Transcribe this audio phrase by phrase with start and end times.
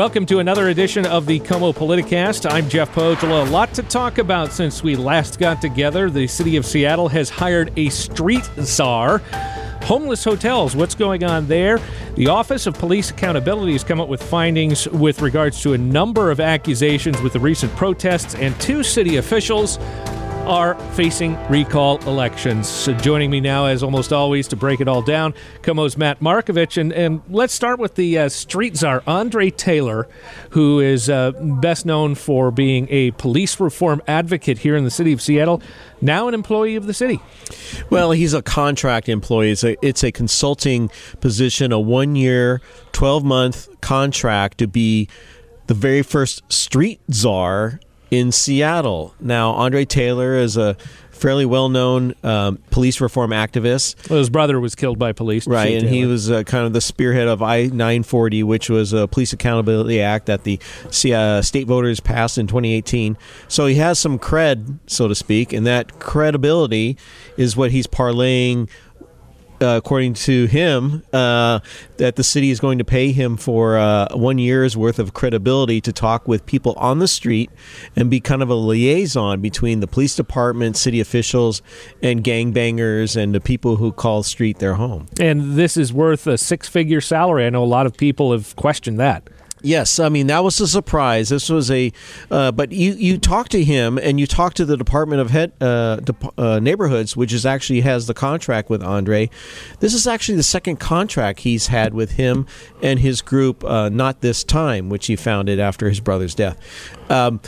[0.00, 2.50] Welcome to another edition of the KOMO Politicast.
[2.50, 3.46] I'm Jeff Pohjola.
[3.46, 6.08] A lot to talk about since we last got together.
[6.08, 9.18] The city of Seattle has hired a street czar.
[9.82, 11.78] Homeless hotels, what's going on there?
[12.14, 16.30] The Office of Police Accountability has come up with findings with regards to a number
[16.30, 19.78] of accusations with the recent protests, and two city officials
[20.50, 22.68] are facing recall elections.
[22.68, 26.76] So joining me now, as almost always, to break it all down, KOMO's Matt Markovich.
[26.76, 30.08] And, and let's start with the uh, street czar, Andre Taylor,
[30.50, 35.12] who is uh, best known for being a police reform advocate here in the city
[35.12, 35.62] of Seattle,
[36.00, 37.20] now an employee of the city.
[37.88, 39.52] Well, he's a contract employee.
[39.52, 40.90] It's a, it's a consulting
[41.20, 45.08] position, a one year, 12 month contract to be
[45.68, 47.78] the very first street czar
[48.10, 49.14] in Seattle.
[49.20, 50.76] Now, Andre Taylor is a
[51.10, 54.08] fairly well-known um, police reform activist.
[54.08, 55.76] Well, his brother was killed by police, right?
[55.76, 60.00] And he was uh, kind of the spearhead of I-940, which was a police accountability
[60.00, 60.58] act that the
[61.14, 63.18] uh, state voters passed in 2018.
[63.48, 66.96] So he has some cred, so to speak, and that credibility
[67.36, 68.70] is what he's parlaying
[69.60, 71.60] uh, according to him, uh,
[71.98, 75.80] that the city is going to pay him for uh, one year's worth of credibility
[75.80, 77.50] to talk with people on the street
[77.96, 81.62] and be kind of a liaison between the police department, city officials,
[82.02, 85.06] and gangbangers and the people who call street their home.
[85.20, 87.46] And this is worth a six figure salary.
[87.46, 89.28] I know a lot of people have questioned that.
[89.62, 91.28] Yes, I mean that was a surprise.
[91.28, 91.92] This was a,
[92.30, 95.52] uh, but you you talk to him and you talk to the Department of Head
[95.60, 99.28] uh, De- uh, Neighborhoods, which is actually has the contract with Andre.
[99.80, 102.46] This is actually the second contract he's had with him
[102.82, 103.62] and his group.
[103.64, 106.58] Uh, not this time, which he founded after his brother's death.
[107.10, 107.40] Um,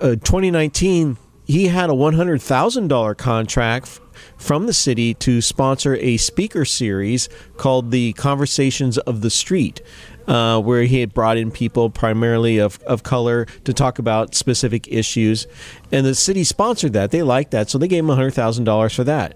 [0.00, 4.00] uh, 2019, he had a one hundred thousand dollar contract
[4.36, 9.80] from the city to sponsor a speaker series called the Conversations of the Street
[10.28, 14.86] uh, where he had brought in people primarily of, of color to talk about specific
[14.88, 15.46] issues.
[15.90, 17.10] And the city sponsored that.
[17.10, 17.70] They liked that.
[17.70, 19.34] So they gave him $100,000 for that.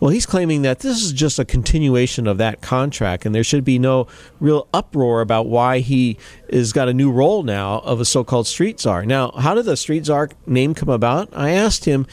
[0.00, 3.64] Well, he's claiming that this is just a continuation of that contract, and there should
[3.64, 4.06] be no
[4.40, 6.18] real uproar about why he
[6.52, 9.06] has got a new role now of a so called street czar.
[9.06, 11.28] Now, how did the street czar name come about?
[11.32, 12.06] I asked him,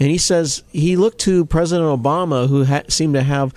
[0.00, 3.54] and he says he looked to President Obama, who ha- seemed to have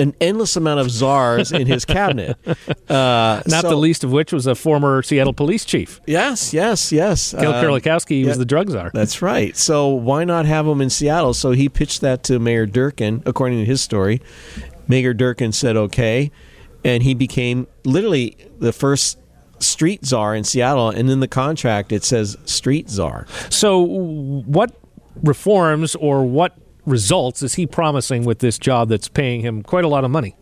[0.00, 2.36] an endless amount of czars in his cabinet.
[2.90, 6.00] Uh, Not so, the least of which was a former Seattle police chief.
[6.06, 7.32] Yes, yes, yes.
[7.32, 8.90] Gil uh, Kerlikowske yeah, was the drug czar.
[8.92, 9.56] That's right.
[9.56, 11.32] So why not have him in Seattle?
[11.34, 14.20] So he pitched that to Mayor Durkin, according to his story.
[14.88, 16.32] Mayor Durkin said okay,
[16.84, 19.18] and he became literally the first
[19.60, 20.90] street czar in Seattle.
[20.90, 23.26] And in the contract, it says street czar.
[23.50, 24.74] So what
[25.22, 26.56] reforms or what
[26.90, 30.36] results is he promising with this job that's paying him quite a lot of money?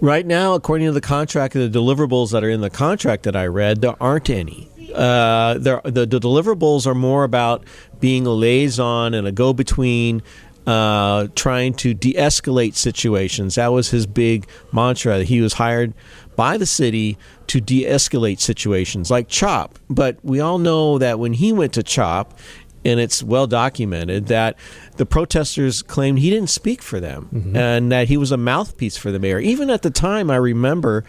[0.00, 3.46] Right now, according to the contract, the deliverables that are in the contract that I
[3.46, 4.68] read, there aren't any.
[4.94, 7.64] Uh, the, the deliverables are more about
[7.98, 10.22] being a liaison and a go between,
[10.66, 13.54] uh, trying to de escalate situations.
[13.54, 15.24] That was his big mantra.
[15.24, 15.94] He was hired
[16.34, 17.16] by the city
[17.46, 19.78] to de escalate situations like CHOP.
[19.88, 22.38] But we all know that when he went to CHOP,
[22.86, 24.56] and it's well documented that
[24.96, 27.56] the protesters claimed he didn't speak for them mm-hmm.
[27.56, 29.40] and that he was a mouthpiece for the mayor.
[29.40, 31.04] Even at the time, I remember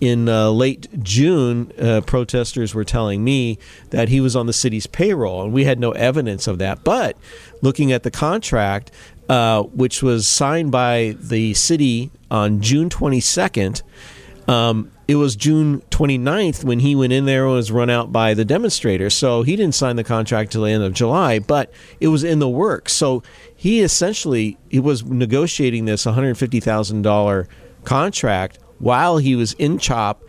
[0.00, 3.58] in uh, late June, uh, protesters were telling me
[3.90, 6.84] that he was on the city's payroll, and we had no evidence of that.
[6.84, 7.16] But
[7.62, 8.90] looking at the contract,
[9.28, 13.82] uh, which was signed by the city on June 22nd,
[14.48, 18.34] um, it was June 29th when he went in there and was run out by
[18.34, 19.14] the demonstrators.
[19.14, 22.38] So he didn't sign the contract till the end of July, but it was in
[22.38, 22.92] the works.
[22.92, 23.22] So
[23.54, 27.46] he essentially he was negotiating this $150,000
[27.84, 30.22] contract while he was in CHOP.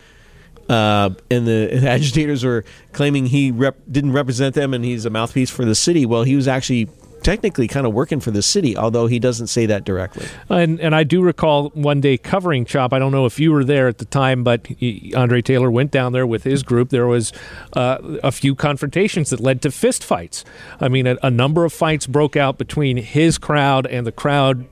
[0.70, 5.50] Uh, and the agitators were claiming he rep- didn't represent them and he's a mouthpiece
[5.50, 6.06] for the city.
[6.06, 6.90] Well, he was actually
[7.28, 10.26] technically kind of working for the city, although he doesn't say that directly.
[10.48, 12.94] And, and I do recall one day covering CHOP.
[12.94, 15.92] I don't know if you were there at the time, but he, Andre Taylor went
[15.92, 16.90] down there with his group.
[16.90, 17.34] There was
[17.74, 20.46] uh, a few confrontations that led to fistfights.
[20.80, 24.66] I mean, a, a number of fights broke out between his crowd and the crowd,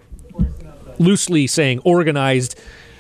[0.98, 2.58] loosely saying organized.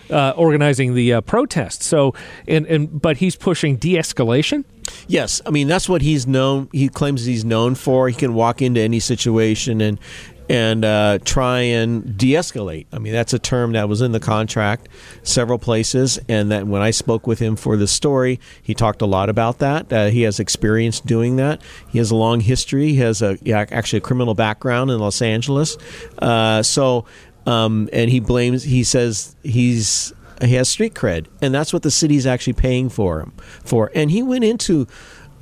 [0.07, 1.81] Uh, organizing the uh, protest.
[1.81, 2.13] So,
[2.47, 4.63] and, and but he's pushing de-escalation.
[5.07, 6.69] Yes, I mean that's what he's known.
[6.71, 8.09] He claims he's known for.
[8.09, 9.99] He can walk into any situation and
[10.47, 12.85] and uh, try and de-escalate.
[12.93, 14.89] I mean that's a term that was in the contract
[15.23, 19.07] several places, and that when I spoke with him for the story, he talked a
[19.07, 19.91] lot about that.
[19.91, 21.61] Uh, he has experience doing that.
[21.89, 22.89] He has a long history.
[22.89, 25.77] He has a actually a criminal background in Los Angeles.
[26.19, 27.05] Uh, so,
[27.47, 28.63] um, and he blames.
[28.63, 33.19] He says he's he has street cred, and that's what the city's actually paying for
[33.19, 33.33] him
[33.63, 33.91] for.
[33.95, 34.87] And he went into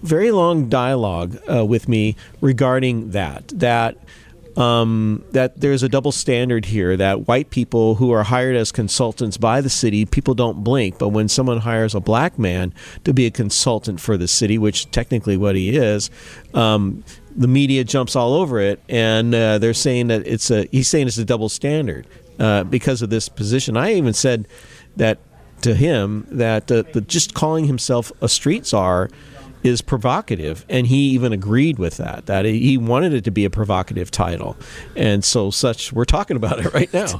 [0.01, 3.47] very long dialogue uh, with me regarding that.
[3.49, 3.97] That
[4.57, 9.37] um, that there's a double standard here that white people who are hired as consultants
[9.37, 10.99] by the city, people don't blink.
[10.99, 12.73] But when someone hires a black man
[13.03, 16.11] to be a consultant for the city, which technically what he is,
[16.53, 17.03] um,
[17.35, 20.67] the media jumps all over it, and uh, they're saying that it's a.
[20.71, 22.05] He's saying it's a double standard
[22.39, 23.75] uh, because of this position.
[23.75, 24.47] I even said
[24.95, 25.19] that
[25.61, 29.09] to him that uh, the, just calling himself a street czar
[29.63, 32.25] is provocative, and he even agreed with that.
[32.25, 34.57] That he wanted it to be a provocative title,
[34.95, 35.93] and so such.
[35.93, 37.13] We're talking about it right now.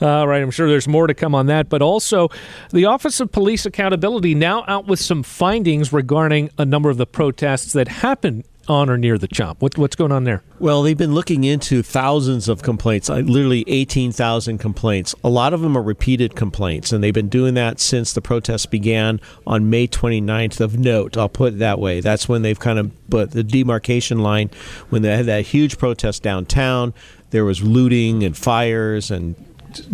[0.20, 2.28] All right, I'm sure there's more to come on that, but also
[2.72, 7.06] the Office of Police Accountability now out with some findings regarding a number of the
[7.06, 9.60] protests that happened on or near the CHOP.
[9.60, 10.42] What, what's going on there?
[10.58, 15.14] Well, they've been looking into thousands of complaints, literally 18,000 complaints.
[15.24, 18.66] A lot of them are repeated complaints, and they've been doing that since the protests
[18.66, 21.16] began on May 29th of note.
[21.16, 22.00] I'll put it that way.
[22.00, 24.50] That's when they've kind of put the demarcation line
[24.88, 26.94] when they had that huge protest downtown.
[27.30, 29.34] There was looting and fires and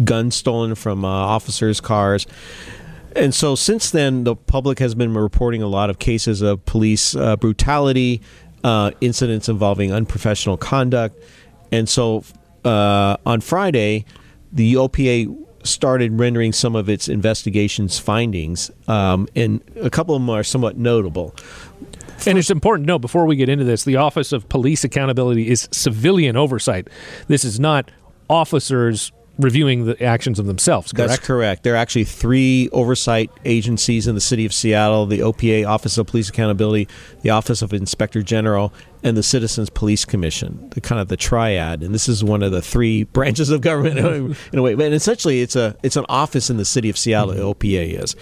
[0.04, 2.26] guns stolen from uh, officers' cars.
[3.16, 7.16] And so since then, the public has been reporting a lot of cases of police
[7.16, 8.20] uh, brutality,
[8.66, 11.22] uh, incidents involving unprofessional conduct.
[11.70, 12.24] And so
[12.64, 14.04] uh, on Friday,
[14.52, 15.32] the OPA
[15.62, 20.76] started rendering some of its investigations findings, um, and a couple of them are somewhat
[20.76, 21.32] notable.
[22.26, 25.48] And it's important to note before we get into this the Office of Police Accountability
[25.48, 26.88] is civilian oversight.
[27.28, 27.92] This is not
[28.28, 30.92] officers reviewing the actions of themselves.
[30.92, 31.08] Correct?
[31.10, 31.62] That's correct.
[31.62, 36.06] There are actually three oversight agencies in the city of Seattle: the OPA, Office of
[36.06, 36.88] Police Accountability,
[37.22, 38.72] the Office of Inspector General,
[39.02, 40.68] and the Citizens Police Commission.
[40.70, 43.98] The kind of the triad, and this is one of the three branches of government
[44.52, 44.72] in a way.
[44.72, 47.34] And essentially, it's a it's an office in the city of Seattle.
[47.34, 47.42] Mm-hmm.
[47.42, 48.16] OPA is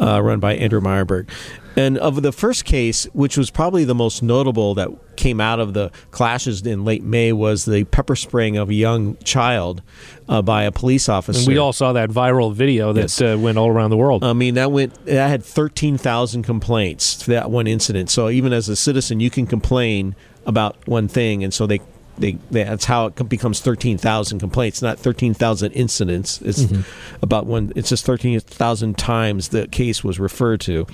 [0.00, 1.28] uh, run by Andrew Myerberg.
[1.76, 5.72] And of the first case, which was probably the most notable that came out of
[5.74, 9.82] the clashes in late May, was the pepper spraying of a young child
[10.28, 11.38] uh, by a police officer.
[11.38, 13.20] And we all saw that viral video that yes.
[13.22, 14.24] uh, went all around the world.
[14.24, 18.10] I mean, that went that had thirteen thousand complaints for that one incident.
[18.10, 20.14] So even as a citizen, you can complain
[20.44, 21.80] about one thing, and so they
[22.18, 26.40] they, they, that's how it becomes 13,000 complaints, not 13,000 incidents.
[26.42, 27.22] It's mm-hmm.
[27.22, 30.86] about when it's just 13,000 times the case was referred to,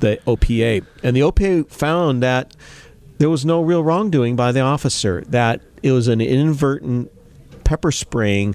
[0.00, 0.84] the OPA.
[1.02, 2.54] And the OPA found that
[3.18, 7.10] there was no real wrongdoing by the officer, that it was an inadvertent
[7.64, 8.54] pepper spraying.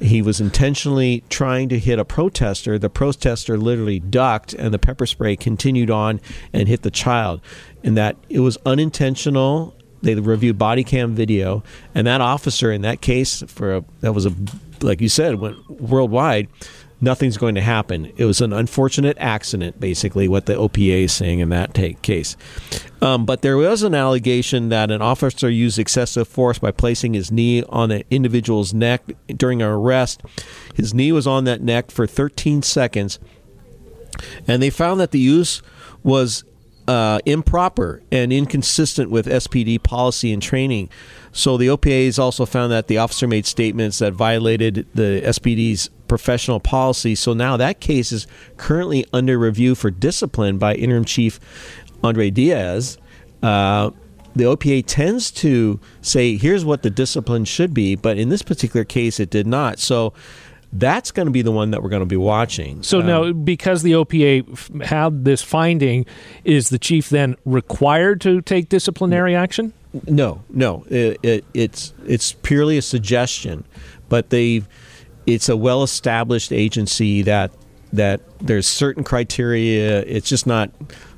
[0.00, 2.78] He was intentionally trying to hit a protester.
[2.78, 6.20] The protester literally ducked, and the pepper spray continued on
[6.52, 7.40] and hit the child.
[7.82, 9.74] And that it was unintentional
[10.04, 11.64] they reviewed body cam video,
[11.94, 14.32] and that officer in that case, for a, that was a
[14.84, 16.48] like you said, went worldwide.
[17.00, 18.12] Nothing's going to happen.
[18.16, 22.36] It was an unfortunate accident, basically, what the OPA is saying in that take, case.
[23.02, 27.30] Um, but there was an allegation that an officer used excessive force by placing his
[27.30, 30.22] knee on an individual's neck during an arrest.
[30.74, 33.18] His knee was on that neck for 13 seconds,
[34.46, 35.62] and they found that the use
[36.02, 36.44] was
[36.86, 40.88] uh, improper and inconsistent with SPD policy and training.
[41.32, 45.90] So the OPA has also found that the officer made statements that violated the SPD's
[46.08, 47.14] professional policy.
[47.14, 48.26] So now that case is
[48.56, 51.40] currently under review for discipline by Interim Chief
[52.04, 52.98] Adrian Diaz.
[53.42, 53.90] Uh,
[54.36, 58.84] the OPA tends to say, here's what the discipline should be, but in this particular
[58.84, 59.78] case, it did not.
[59.78, 60.12] So
[60.74, 62.82] that's going to be the one that we're going to be watching.
[62.82, 66.04] So um, now, because the OPA f- had this finding,
[66.44, 69.72] is the chief then required to take disciplinary action?
[70.06, 70.84] No, no.
[70.90, 73.64] It, it, it's it's purely a suggestion,
[74.08, 74.62] but they
[75.26, 77.52] it's a well-established agency that
[77.92, 80.00] that there's certain criteria.
[80.00, 80.70] It's just not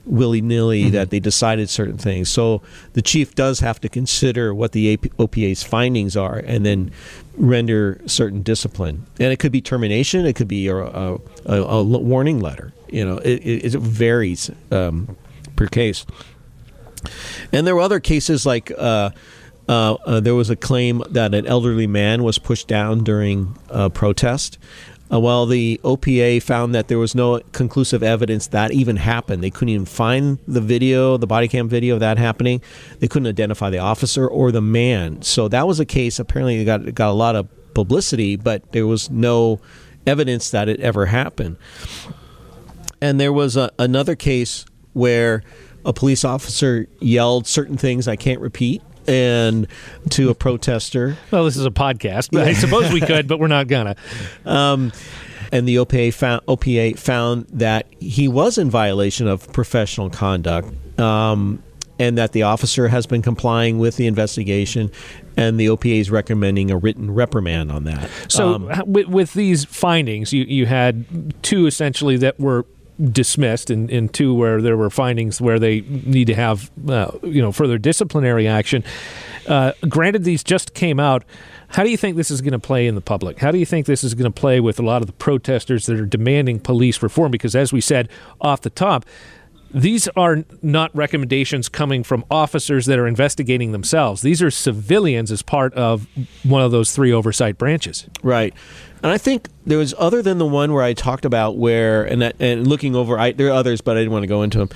[0.07, 0.93] willy nilly mm-hmm.
[0.93, 2.31] that they decided certain things.
[2.31, 6.93] So the chief does have to consider what the OPA's findings are and then
[7.37, 9.07] render certain discipline.
[9.19, 12.73] And it could be termination, it could be a, a, a, a warning letter.
[12.89, 15.17] You know, it, it, it varies um,
[15.57, 16.07] per case.
[17.53, 18.73] And there were other cases like.
[18.77, 19.11] Uh,
[19.69, 23.91] uh, uh, there was a claim that an elderly man was pushed down during a
[23.91, 24.59] protest.
[25.13, 29.43] Uh, well, the OPA found that there was no conclusive evidence that even happened.
[29.43, 32.61] They couldn't even find the video, the body cam video of that happening.
[32.99, 35.23] They couldn't identify the officer or the man.
[35.23, 36.19] So that was a case.
[36.19, 39.61] Apparently, it got got a lot of publicity, but there was no
[40.07, 41.57] evidence that it ever happened.
[43.01, 45.43] And there was a, another case where
[45.85, 49.67] a police officer yelled certain things I can't repeat and
[50.11, 51.17] to a protester.
[51.31, 53.97] Well, this is a podcast, but I suppose we could, but we're not gonna.
[54.45, 54.93] Um,
[55.53, 60.69] and the OPA found, OPA found that he was in violation of professional conduct.
[60.99, 61.63] Um,
[61.99, 64.91] and that the officer has been complying with the investigation,
[65.37, 68.11] and the OPA is recommending a written reprimand on that.
[68.29, 72.67] So, um, with, with, these findings, you, you had two essentially that were
[73.13, 77.43] dismissed, and, and two where there were findings where they need to have uh, you
[77.43, 78.85] know further disciplinary action.
[79.47, 81.25] Uh, granted, these just came out.
[81.69, 83.39] How do you think this is going to play in the public?
[83.39, 85.87] How do you think this is going to play with a lot of the protesters
[85.87, 87.31] that are demanding police reform?
[87.31, 88.09] Because, as we said
[88.41, 89.05] off the top,
[89.75, 94.23] these are not recommendations coming from officers that are investigating themselves.
[94.23, 96.07] These are civilians as part of
[96.45, 98.07] one of those three oversight branches.
[98.23, 98.55] Right.
[99.07, 102.23] And I think there was other than the one where I talked about where and
[102.23, 104.59] that, and looking over I, there are others but I didn't want to go into
[104.59, 104.69] them.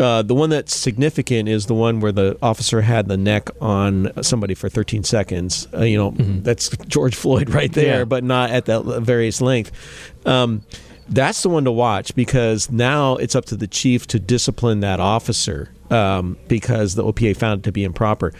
[0.00, 4.10] Uh, the one that's significant is the one where the officer had the neck on
[4.22, 5.68] somebody for 13 seconds.
[5.74, 6.42] Uh, you know, mm-hmm.
[6.42, 8.04] that's George Floyd right there, yeah.
[8.06, 9.72] but not at that various length.
[10.24, 10.62] Um,
[11.10, 15.00] that's the one to watch because now it's up to the chief to discipline that
[15.00, 18.32] officer um, because the OPA found it to be improper.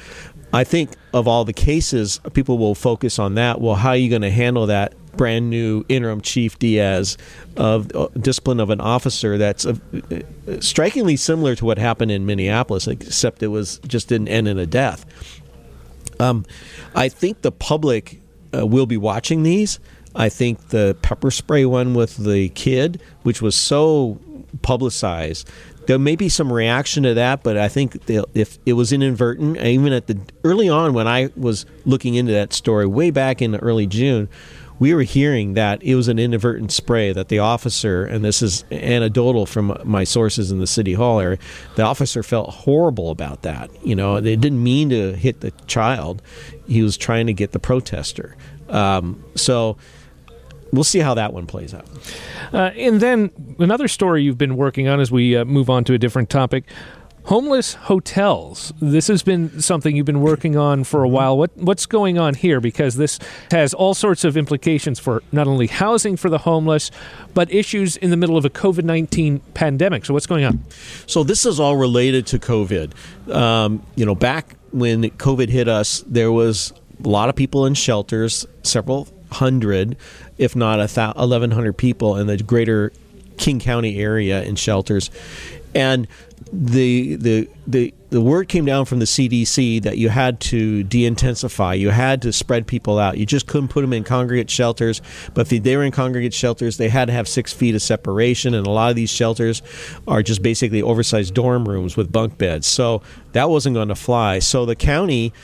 [0.55, 3.61] I think of all the cases, people will focus on that.
[3.61, 7.17] Well, how are you going to handle that brand new interim chief Diaz
[7.57, 9.77] of uh, discipline of an officer that's uh,
[10.61, 14.67] strikingly similar to what happened in Minneapolis, except it was just didn't end in a
[14.67, 15.05] death.
[16.21, 16.45] Um,
[16.95, 18.21] I think the public
[18.55, 19.79] uh, will be watching these.
[20.15, 24.19] I think the pepper spray one with the kid, which was so
[24.63, 25.49] publicized,
[25.87, 29.93] there may be some reaction to that, but I think if it was inadvertent, even
[29.93, 33.87] at the early on when I was looking into that story way back in early
[33.87, 34.29] June,
[34.79, 38.65] we were hearing that it was an inadvertent spray that the officer, and this is
[38.71, 41.39] anecdotal from my sources in the city hall area,
[41.77, 43.71] the officer felt horrible about that.
[43.85, 46.23] You know, they didn't mean to hit the child;
[46.67, 48.37] he was trying to get the protester.
[48.69, 49.77] Um, so
[50.73, 51.87] we'll see how that one plays out.
[52.53, 55.95] Uh, and then another story you've been working on as we uh, move on to
[55.95, 56.65] a different topic.
[57.27, 58.73] Homeless hotels.
[58.81, 61.37] This has been something you've been working on for a while.
[61.37, 62.61] What what's going on here?
[62.61, 63.19] Because this
[63.51, 66.93] has all sorts of implications for not only housing for the homeless,
[67.35, 70.05] but issues in the middle of a COVID nineteen pandemic.
[70.05, 70.63] So what's going on?
[71.09, 72.95] So this is all related to COVID.
[73.35, 76.73] Um, you know, back when COVID hit us, there was
[77.05, 79.97] a lot of people in shelters, several hundred,
[80.39, 82.93] if not a th- 1,100 people in the greater
[83.37, 85.11] King County area in shelters.
[85.77, 86.09] And
[86.51, 91.75] the, the, the, the word came down from the CDC that you had to de-intensify.
[91.75, 93.19] You had to spread people out.
[93.19, 95.03] You just couldn't put them in congregate shelters.
[95.35, 98.55] But if they were in congregate shelters, they had to have six feet of separation.
[98.55, 99.61] And a lot of these shelters
[100.09, 102.67] are just basically oversized dorm rooms with bunk beds.
[102.67, 103.03] So
[103.33, 104.39] that wasn't going to fly.
[104.39, 105.35] So the county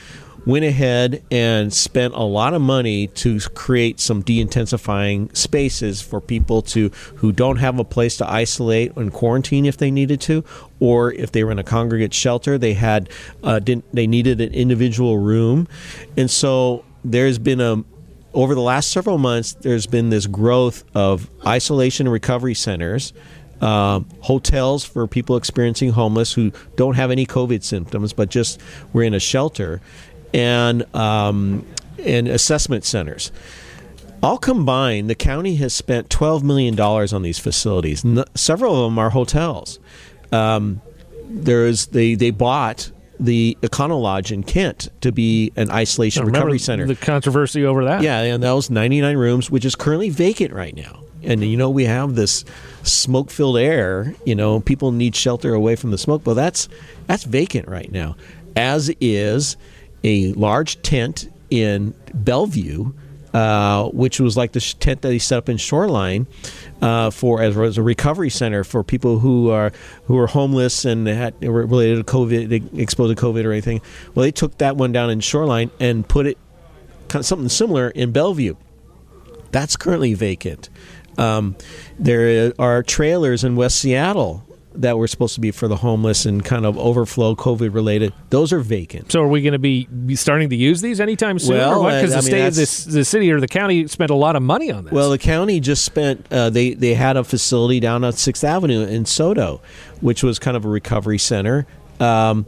[0.45, 6.61] went ahead and spent a lot of money to create some de-intensifying spaces for people
[6.61, 10.43] to who don't have a place to isolate and quarantine if they needed to
[10.79, 13.09] or if they were in a congregate shelter they had
[13.43, 13.59] uh,
[13.93, 15.67] they needed an individual room.
[16.17, 17.83] And so there's been a
[18.33, 23.13] over the last several months there's been this growth of isolation and recovery centers
[23.63, 28.59] uh, hotels for people experiencing homeless who don't have any COVID symptoms, but just
[28.91, 29.79] were in a shelter
[30.33, 31.65] and um,
[31.99, 33.31] and assessment centers.
[34.21, 38.05] All combined, the county has spent $12 million on these facilities.
[38.35, 39.79] several of them are hotels.
[40.31, 40.81] Um,
[41.25, 46.85] there's they they bought the Econo Lodge in Kent to be an isolation recovery center.
[46.85, 48.01] The controversy over that.
[48.01, 51.03] Yeah, and that was 99 rooms, which is currently vacant right now.
[51.21, 52.43] And you know we have this
[52.83, 54.13] smoke-filled air.
[54.25, 56.67] You know people need shelter away from the smoke, but that's
[57.07, 58.15] that's vacant right now.
[58.55, 59.57] As is
[60.03, 62.93] a large tent in Bellevue,
[63.33, 66.27] uh, which was like the tent that he set up in Shoreline
[66.81, 69.71] uh, for as, as, a recovery center for people who are
[70.05, 73.81] who are homeless and had related to COVID, exposed to COVID or anything.
[74.13, 76.37] Well, they took that one down in Shoreline and put it
[77.07, 78.55] kind of something similar in Bellevue.
[79.51, 80.69] That's currently vacant.
[81.17, 81.55] Um,
[81.99, 84.43] there are trailers in West Seattle
[84.75, 88.51] that were supposed to be for the homeless and kind of overflow COVID related, those
[88.51, 89.11] are vacant.
[89.11, 91.57] So are we going to be starting to use these anytime soon?
[91.57, 94.41] Well, Because the mean, state, the, the city or the county spent a lot of
[94.43, 94.93] money on this.
[94.93, 96.25] Well, the county just spent.
[96.31, 99.61] Uh, they they had a facility down on Sixth Avenue in SoDo,
[100.01, 101.67] which was kind of a recovery center.
[101.99, 102.45] Um,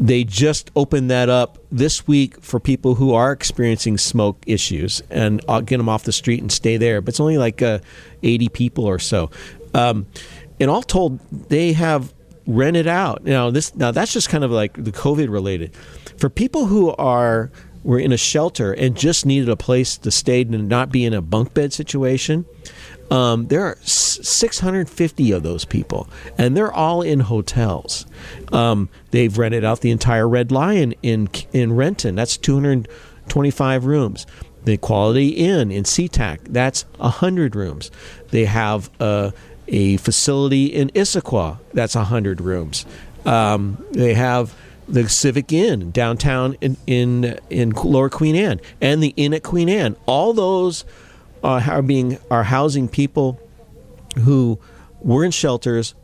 [0.00, 5.42] they just opened that up this week for people who are experiencing smoke issues and
[5.46, 7.02] uh, get them off the street and stay there.
[7.02, 7.80] But it's only like uh,
[8.22, 9.30] 80 people or so.
[9.74, 10.06] Um,
[10.60, 12.12] and all told, they have
[12.46, 13.24] rented out.
[13.24, 15.74] Now this now that's just kind of like the COVID related.
[16.18, 17.50] For people who are
[17.82, 21.14] were in a shelter and just needed a place to stay and not be in
[21.14, 22.44] a bunk bed situation,
[23.10, 28.06] Um, there are 650 of those people, and they're all in hotels.
[28.52, 32.14] Um, they've rented out the entire Red Lion in in Renton.
[32.14, 34.26] That's 225 rooms.
[34.64, 36.38] The Quality Inn in SeaTac.
[36.44, 37.90] That's 100 rooms.
[38.28, 39.30] They have uh,
[39.70, 41.58] a facility in Issaquah.
[41.72, 42.84] That's 100 rooms.
[43.24, 44.54] Um, they have
[44.88, 49.68] the Civic Inn downtown in, in in Lower Queen Anne and the Inn at Queen
[49.68, 49.96] Anne.
[50.06, 50.84] All those
[51.44, 53.40] are being are housing people
[54.18, 54.58] who
[55.00, 55.94] were in shelters,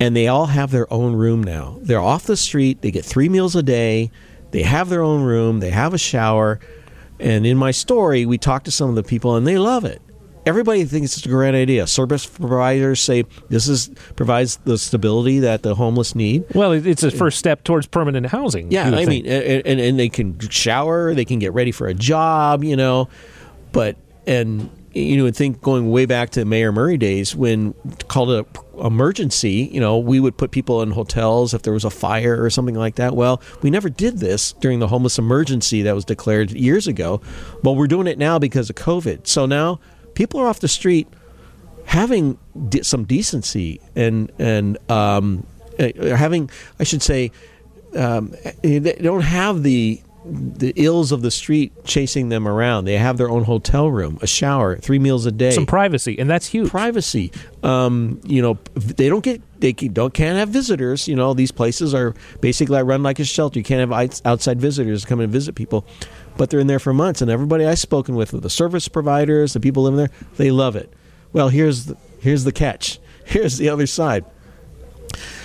[0.00, 1.78] and they all have their own room now.
[1.82, 2.80] They're off the street.
[2.80, 4.10] They get three meals a day.
[4.52, 5.60] They have their own room.
[5.60, 6.58] They have a shower.
[7.20, 10.00] And in my story, we talk to some of the people, and they love it
[10.46, 11.86] everybody thinks it's a great idea.
[11.86, 16.44] Service providers say this is provides the stability that the homeless need.
[16.54, 18.70] Well, it's a first step towards permanent housing.
[18.70, 19.26] Yeah, I think.
[19.26, 23.08] mean, and, and they can shower, they can get ready for a job, you know,
[23.72, 27.74] but and you know, think going way back to Mayor Murray days when
[28.08, 28.46] called a
[28.82, 32.48] emergency, you know, we would put people in hotels if there was a fire or
[32.48, 33.14] something like that.
[33.14, 37.20] Well, we never did this during the homeless emergency that was declared years ago.
[37.62, 39.26] but we're doing it now because of COVID.
[39.26, 39.80] So now
[40.16, 41.06] people are off the street
[41.84, 42.36] having
[42.68, 45.46] de- some decency and and um,
[45.78, 47.30] uh, having, I should say,
[47.94, 52.84] um, they don't have the the ills of the street chasing them around.
[52.84, 56.28] They have their own hotel room, a shower, three meals a day, some privacy, and
[56.28, 56.68] that's huge.
[56.68, 57.30] Privacy.
[57.62, 61.06] Um, you know, they don't get they don't can't have visitors.
[61.06, 63.60] You know, these places are basically run like a shelter.
[63.60, 65.86] You can't have outside visitors come and visit people
[66.36, 67.22] but they're in there for months.
[67.22, 70.92] And everybody I've spoken with, the service providers, the people living there, they love it.
[71.32, 72.98] Well, here's the, here's the catch.
[73.26, 74.24] Here's the other side.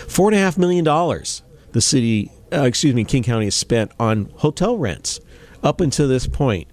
[0.07, 3.91] Four and a half million dollars the city, uh, excuse me, King County has spent
[3.99, 5.19] on hotel rents
[5.63, 6.67] up until this point.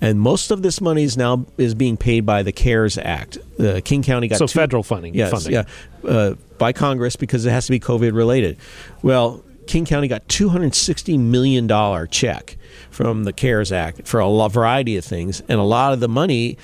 [0.00, 3.38] And most of this money is now is being paid by the CARES Act.
[3.58, 5.14] The King County got so two, federal funding.
[5.14, 5.52] Yes, funding.
[5.52, 5.64] yeah,
[6.08, 8.58] uh, by Congress because it has to be COVID related.
[9.02, 12.56] Well, King County got $260 million check
[12.90, 15.42] from the CARES Act for a variety of things.
[15.48, 16.56] And a lot of the money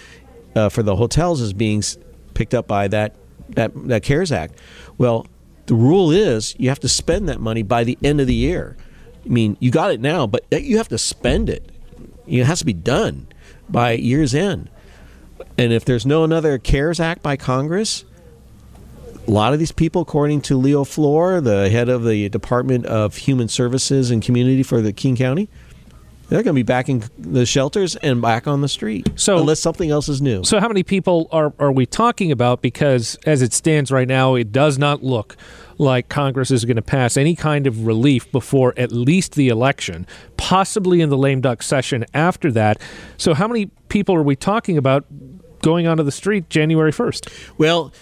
[0.54, 1.82] uh, for the hotels is being
[2.34, 3.16] picked up by that,
[3.50, 4.54] that, that CARES Act.
[4.98, 5.26] Well,
[5.66, 8.76] the rule is you have to spend that money by the end of the year.
[9.24, 11.70] I mean, you got it now, but you have to spend it.
[12.26, 13.28] It has to be done
[13.68, 14.70] by year's end.
[15.58, 18.04] And if there's no another CARES Act by Congress,
[19.26, 23.16] a lot of these people, according to Leo Flor, the head of the Department of
[23.16, 25.48] Human Services and Community for the King County,
[26.28, 29.08] they're going to be back in the shelters and back on the street.
[29.16, 30.44] So unless something else is new.
[30.44, 32.62] So how many people are are we talking about?
[32.62, 35.36] Because as it stands right now, it does not look
[35.76, 40.06] like Congress is going to pass any kind of relief before at least the election,
[40.38, 42.80] possibly in the lame duck session after that.
[43.18, 45.04] So how many people are we talking about
[45.60, 47.28] going onto the street January first?
[47.58, 47.92] Well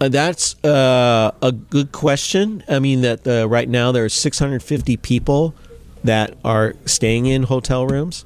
[0.00, 2.64] uh, that's uh, a good question.
[2.68, 5.54] I mean, that uh, right now there are 650 people
[6.02, 8.24] that are staying in hotel rooms.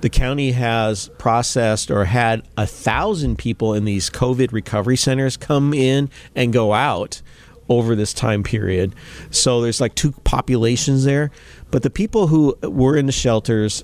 [0.00, 5.72] The county has processed or had a thousand people in these COVID recovery centers come
[5.72, 7.22] in and go out
[7.70, 8.94] over this time period.
[9.30, 11.30] So there's like two populations there.
[11.70, 13.82] But the people who were in the shelters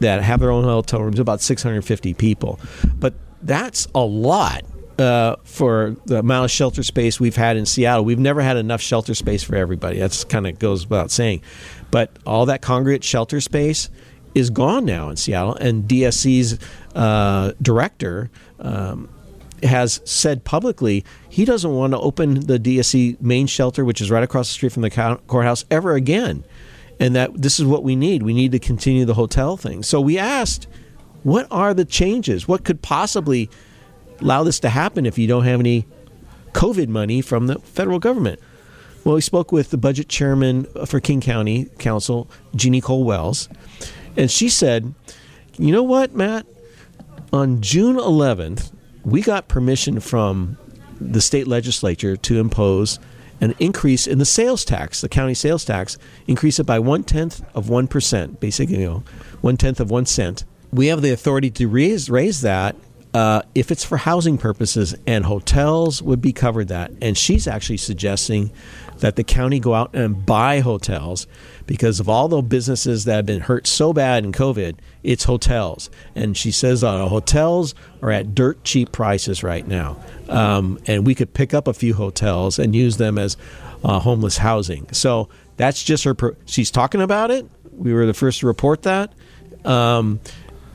[0.00, 2.58] that have their own hotel rooms, about 650 people.
[2.98, 4.64] But that's a lot
[5.00, 8.04] uh, for the amount of shelter space we've had in Seattle.
[8.04, 9.98] We've never had enough shelter space for everybody.
[9.98, 11.42] That's kind of goes without saying.
[11.90, 13.88] But all that congregate shelter space
[14.34, 16.58] is gone now in Seattle, and DESC's
[16.94, 18.30] uh, director.
[18.58, 19.08] Um,
[19.62, 24.22] has said publicly he doesn't want to open the DSC main shelter, which is right
[24.22, 26.44] across the street from the courthouse, ever again.
[26.98, 28.22] And that this is what we need.
[28.22, 29.82] We need to continue the hotel thing.
[29.82, 30.66] So we asked,
[31.24, 32.48] what are the changes?
[32.48, 33.50] What could possibly
[34.20, 35.86] allow this to happen if you don't have any
[36.52, 38.40] COVID money from the federal government?
[39.04, 43.48] Well, we spoke with the budget chairman for King County Council, Jeanne Kohl-Welles,
[44.16, 44.94] and she said,
[45.56, 46.46] You know what, Matt?
[47.32, 48.72] On June 11th,
[49.04, 50.58] we got permission from
[51.00, 52.98] the state legislature to impose
[53.40, 57.42] an increase in the sales tax, the county sales tax, increase it by one tenth
[57.54, 59.02] of one percent, basically, you know,
[59.40, 60.44] one tenth of one cent.
[60.72, 62.76] We have the authority to raise raise that
[63.12, 66.92] uh, if it's for housing purposes, and hotels would be covered that.
[67.02, 68.52] And she's actually suggesting
[68.98, 71.26] that the county go out and buy hotels
[71.66, 74.76] because of all the businesses that have been hurt so bad in COVID.
[75.02, 79.96] It's hotels, and she says uh, hotels are at dirt cheap prices right now,
[80.28, 83.36] um, and we could pick up a few hotels and use them as
[83.82, 84.86] uh, homeless housing.
[84.92, 86.16] So that's just her.
[86.44, 87.48] She's talking about it.
[87.72, 89.12] We were the first to report that,
[89.64, 90.20] um,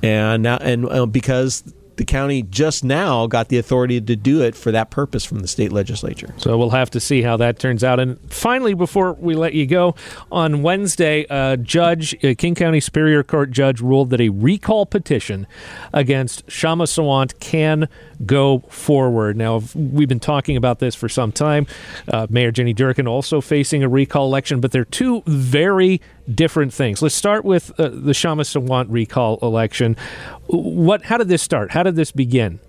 [0.01, 1.63] and now and uh, because
[1.97, 5.47] the county just now got the authority to do it for that purpose from the
[5.47, 6.33] state legislature.
[6.37, 7.99] So we'll have to see how that turns out.
[7.99, 9.95] And finally, before we let you go,
[10.31, 15.47] on Wednesday, a judge, a King County Superior Court judge, ruled that a recall petition
[15.93, 17.87] against Kshama Sawant can
[18.25, 19.37] go forward.
[19.37, 21.67] Now, we've been talking about this for some time.
[22.07, 26.01] Uh, Mayor Jenny Durkin also facing a recall election, but they're two very
[26.33, 27.01] different things.
[27.01, 29.95] Let's start with uh, the Kshama Sawant recall election.
[30.47, 31.03] What?
[31.03, 31.71] How did this start?
[31.71, 32.59] How did this begin?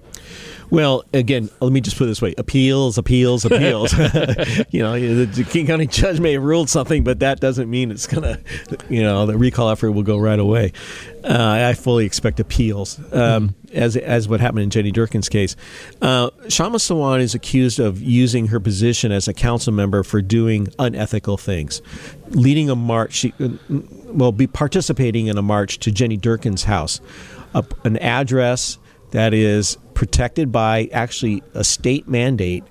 [0.71, 3.93] Well, again, let me just put it this way: appeals, appeals, appeals.
[4.71, 8.07] you know, the King County judge may have ruled something, but that doesn't mean it's
[8.07, 8.41] gonna,
[8.89, 10.73] you know, the recall effort will go right away.
[11.23, 13.77] Uh, I fully expect appeals, um, mm-hmm.
[13.77, 15.57] as as what happened in Jenny Durkin's case.
[16.03, 20.69] Uh, Kshama Sawant is accused of using her position as a council member for doing
[20.79, 21.81] unethical things,
[22.31, 23.13] leading a march.
[23.13, 23.33] She,
[23.69, 27.01] will be participating in a march to Jenny Durkin's house,
[27.55, 28.79] a, an address
[29.11, 32.65] that is protected by actually a state mandate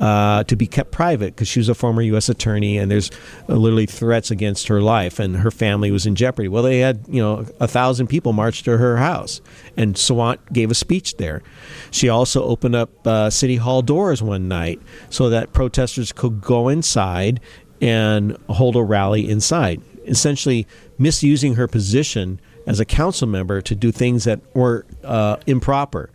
[0.00, 2.30] uh, to be kept private because she was a former U.S.
[2.30, 3.10] attorney and there's
[3.48, 6.48] uh, literally threats against her life and her family was in jeopardy.
[6.48, 9.42] Well, they had you know a thousand people march to her house
[9.76, 11.42] and Sawant gave a speech there.
[11.90, 16.68] She also opened up uh, city hall doors one night so that protesters could go
[16.68, 17.40] inside
[17.82, 20.66] and hold a rally inside, essentially
[20.98, 26.08] misusing her position as a council member to do things that were uh, improper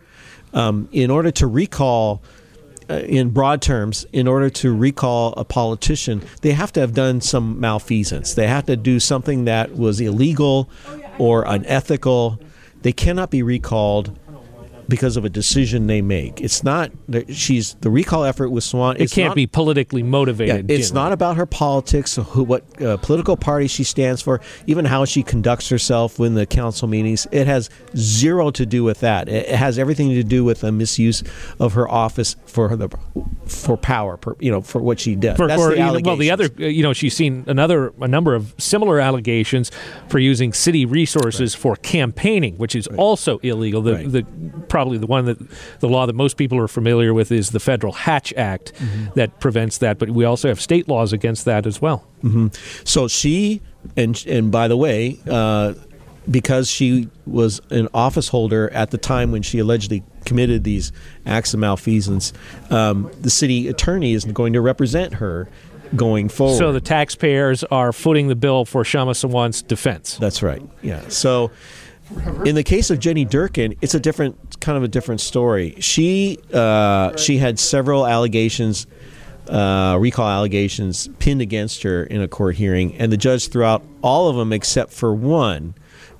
[0.54, 2.22] um, in order to recall
[2.88, 7.20] uh, in broad terms, in order to recall a politician, they have to have done
[7.20, 8.32] some malfeasance.
[8.32, 10.70] They have to do something that was illegal
[11.18, 12.40] or unethical.
[12.80, 14.18] They cannot be recalled
[14.88, 16.40] because of a decision they make.
[16.40, 19.00] It's not that she's the recall effort with Sawant.
[19.00, 20.68] It can't not, be politically motivated.
[20.70, 24.84] Yeah, it's not about her politics, who, what uh, political party she stands for, even
[24.84, 27.26] how she conducts herself in the council meetings.
[27.32, 29.28] It has zero to do with that.
[29.28, 31.22] It has everything to do with a misuse
[31.58, 32.88] of her office for the
[33.46, 35.36] for power, per, you know, for what she does.
[35.36, 38.54] For, That's for, the well, the other, you know, she's seen another a number of
[38.58, 39.70] similar allegations
[40.08, 41.62] for using city resources right.
[41.62, 42.98] for campaigning, which is right.
[42.98, 43.82] also illegal.
[43.82, 44.10] The, right.
[44.10, 44.22] the
[44.76, 45.38] probably the one that
[45.80, 49.06] the law that most people are familiar with is the Federal Hatch Act mm-hmm.
[49.14, 52.04] that prevents that, but we also have state laws against that as well.
[52.22, 52.48] Mm-hmm.
[52.84, 53.62] So she
[53.96, 55.18] and and by the way.
[55.28, 55.72] Uh,
[56.28, 60.90] because she was an office holder at the time when she allegedly committed these
[61.24, 62.32] acts of malfeasance,
[62.68, 65.48] um, the city attorney is going to represent her
[65.94, 66.58] going forward.
[66.58, 70.16] So the taxpayers are footing the bill for Kshama Sawant's defense.
[70.16, 70.62] That's right.
[70.82, 71.06] Yeah.
[71.10, 71.52] So
[72.44, 75.74] in the case of Jenny Durkin, it's a different kind of a different story.
[75.80, 78.86] She uh, she had several allegations,
[79.48, 83.82] uh, recall allegations pinned against her in a court hearing, and the judge threw out
[84.02, 85.74] all of them except for one,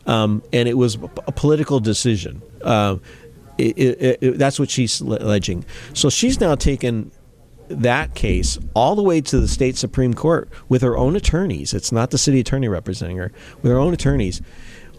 [0.06, 0.96] um, and it was
[1.26, 2.42] a political decision.
[2.62, 2.96] Uh,
[3.58, 5.64] it, it, it, that's what she's alleging.
[5.94, 7.10] So she's now taken
[7.68, 11.72] that case all the way to the state supreme court with her own attorneys.
[11.72, 14.42] It's not the city attorney representing her, with her own attorneys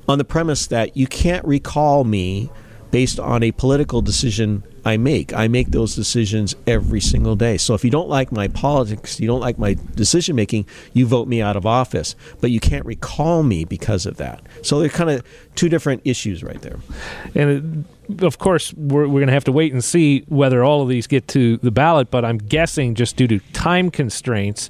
[0.08, 2.50] on the premise that you can't recall me
[2.92, 5.34] based on a political decision I make.
[5.34, 7.58] I make those decisions every single day.
[7.58, 11.28] So if you don't like my politics, you don't like my decision making, you vote
[11.28, 12.16] me out of office.
[12.40, 14.42] But you can't recall me because of that.
[14.62, 16.80] So they're kind of two different issues right there.
[17.36, 20.82] And it, of course, we're, we're going to have to wait and see whether all
[20.82, 22.10] of these get to the ballot.
[22.10, 24.70] But I'm guessing just due to time constraints,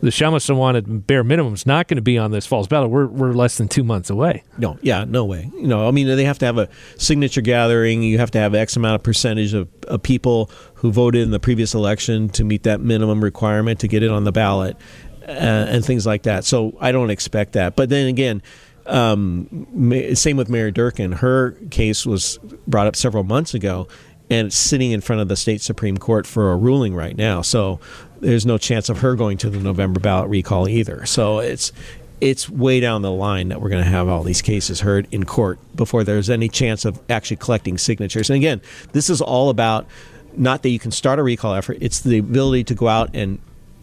[0.00, 2.90] the Kshama Sawant at bare minimum is not going to be on this fall's ballot.
[2.90, 4.44] We're, we're less than two months away.
[4.58, 5.50] No, yeah, no way.
[5.54, 8.02] You know, I mean, they have to have a signature gathering.
[8.02, 11.40] You have to have X amount of percentage of, of people who voted in the
[11.40, 14.76] previous election to meet that minimum requirement to get it on the ballot,
[15.22, 16.44] uh, and things like that.
[16.44, 17.76] So I don't expect that.
[17.76, 18.42] But then again.
[18.88, 19.66] Um,
[20.14, 21.10] same with Mary Durkin.
[21.10, 23.88] Her case was brought up several months ago,
[24.30, 27.42] and it's sitting in front of the state supreme court for a ruling right now.
[27.42, 27.80] So
[28.20, 31.06] there's no chance of her going to the November ballot recall either.
[31.06, 31.72] So it's
[32.20, 35.24] it's way down the line that we're going to have all these cases heard in
[35.24, 38.30] court before there's any chance of actually collecting signatures.
[38.30, 39.86] And again, this is all about
[40.34, 43.38] not that you can start a recall effort; it's the ability to go out and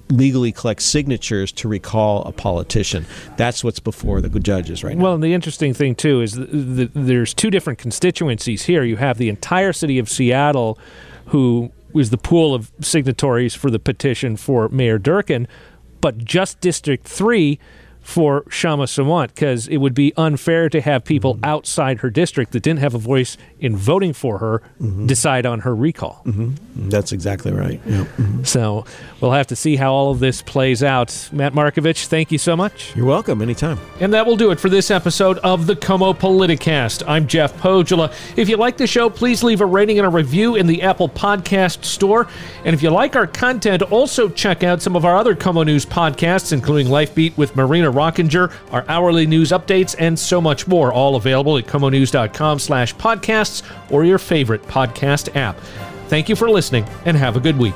[0.09, 3.05] legally collect signatures to recall a politician.
[3.37, 5.03] That's what's before the judges right now.
[5.03, 8.83] Well, and the interesting thing too is there's two different constituencies here.
[8.83, 10.77] You have the entire city of Seattle
[11.27, 15.47] who was the pool of signatories for the petition for Mayor Durkin,
[16.01, 17.59] but just District 3
[18.03, 21.45] for Kshama Sawant because it would be unfair to have people Mm-hmm.
[21.45, 25.07] outside her district that didn't have a voice in voting for her Mm-hmm.
[25.07, 26.21] decide on her recall.
[26.75, 27.79] That's exactly right.
[27.85, 28.05] Yeah.
[28.43, 28.85] So
[29.21, 31.29] we'll have to see how all of this plays out.
[31.31, 32.93] Matt Markovich, thank you so much.
[32.95, 33.41] You're welcome.
[33.41, 33.79] Anytime.
[33.99, 37.03] And that will do it for this episode of the KOMO Politicast.
[37.07, 38.13] I'm Jeff Pohjola.
[38.37, 41.07] If you like the show, please leave a rating and a review in the Apple
[41.09, 42.27] Podcast Store.
[42.65, 45.85] And if you like our content, also check out some of our other KOMO News
[45.85, 50.91] podcasts, including Life Beat with Marina Rockinger, our hourly news updates, and so much more,
[50.91, 55.57] all available at komonews.com slash podcasts or your favorite podcast app.
[56.07, 57.75] Thank you for listening, and have a good week.